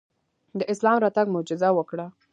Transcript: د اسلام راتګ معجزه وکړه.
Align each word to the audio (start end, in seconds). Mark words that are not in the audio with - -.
د 0.59 0.61
اسلام 0.71 0.97
راتګ 1.03 1.27
معجزه 1.33 1.69
وکړه. 1.75 2.05